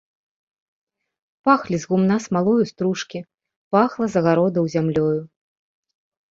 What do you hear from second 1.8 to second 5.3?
з гумна смалою стружкі, пахла з агародаў зямлёю.